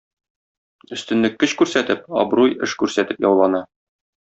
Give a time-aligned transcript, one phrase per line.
[0.95, 3.63] Өстенлек көч күрсәтеп, абруй эш күрсәтеп яулана.